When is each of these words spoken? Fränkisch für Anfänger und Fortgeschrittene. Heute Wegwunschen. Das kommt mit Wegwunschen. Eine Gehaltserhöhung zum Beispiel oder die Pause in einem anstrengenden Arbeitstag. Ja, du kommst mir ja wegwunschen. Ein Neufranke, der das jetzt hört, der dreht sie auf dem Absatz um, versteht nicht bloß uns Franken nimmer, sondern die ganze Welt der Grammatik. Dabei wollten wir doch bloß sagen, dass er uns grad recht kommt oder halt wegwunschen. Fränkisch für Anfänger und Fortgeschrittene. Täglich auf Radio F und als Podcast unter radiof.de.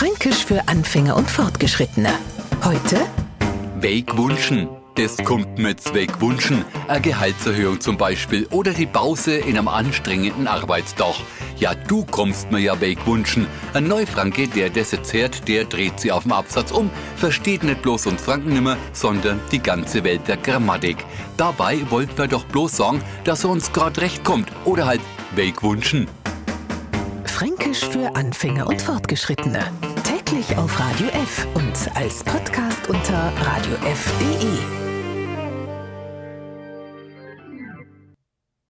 Fränkisch 0.00 0.46
für 0.46 0.66
Anfänger 0.66 1.14
und 1.14 1.30
Fortgeschrittene. 1.30 2.08
Heute 2.64 3.06
Wegwunschen. 3.80 4.66
Das 4.94 5.18
kommt 5.18 5.58
mit 5.58 5.92
Wegwunschen. 5.92 6.64
Eine 6.88 7.02
Gehaltserhöhung 7.02 7.82
zum 7.82 7.98
Beispiel 7.98 8.46
oder 8.50 8.72
die 8.72 8.86
Pause 8.86 9.36
in 9.36 9.58
einem 9.58 9.68
anstrengenden 9.68 10.46
Arbeitstag. 10.46 11.16
Ja, 11.58 11.74
du 11.74 12.06
kommst 12.06 12.50
mir 12.50 12.60
ja 12.60 12.80
wegwunschen. 12.80 13.46
Ein 13.74 13.88
Neufranke, 13.88 14.48
der 14.48 14.70
das 14.70 14.92
jetzt 14.92 15.12
hört, 15.12 15.46
der 15.46 15.66
dreht 15.66 16.00
sie 16.00 16.12
auf 16.12 16.22
dem 16.22 16.32
Absatz 16.32 16.70
um, 16.72 16.88
versteht 17.16 17.62
nicht 17.62 17.82
bloß 17.82 18.06
uns 18.06 18.22
Franken 18.22 18.54
nimmer, 18.54 18.78
sondern 18.94 19.38
die 19.52 19.62
ganze 19.62 20.02
Welt 20.02 20.26
der 20.28 20.38
Grammatik. 20.38 21.04
Dabei 21.36 21.78
wollten 21.90 22.16
wir 22.16 22.26
doch 22.26 22.46
bloß 22.46 22.74
sagen, 22.74 23.02
dass 23.24 23.44
er 23.44 23.50
uns 23.50 23.70
grad 23.70 23.98
recht 24.00 24.24
kommt 24.24 24.48
oder 24.64 24.86
halt 24.86 25.02
wegwunschen. 25.34 26.08
Fränkisch 27.40 27.86
für 27.88 28.14
Anfänger 28.16 28.66
und 28.66 28.82
Fortgeschrittene. 28.82 29.64
Täglich 30.04 30.58
auf 30.58 30.78
Radio 30.78 31.06
F 31.06 31.46
und 31.54 31.96
als 31.96 32.22
Podcast 32.22 32.86
unter 32.86 33.32
radiof.de. 33.40 34.79